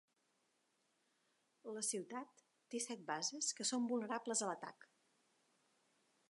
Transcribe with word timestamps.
La 1.75 1.83
ciutat 1.87 2.41
té 2.73 2.81
set 2.87 3.05
bases, 3.11 3.51
que 3.61 3.69
són 3.73 3.87
vulnerables 3.93 4.43
a 4.45 4.49
l'atac. 4.53 4.89